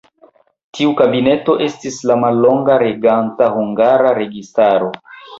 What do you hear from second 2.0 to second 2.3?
la